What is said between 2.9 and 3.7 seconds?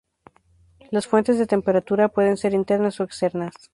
o externas.